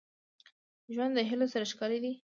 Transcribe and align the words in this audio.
•ژوند 0.93 1.11
د 1.15 1.19
هيلو 1.29 1.47
سره 1.53 1.65
ښکلی 1.71 1.99
دی. 2.03 2.13